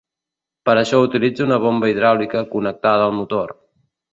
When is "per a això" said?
0.69-1.01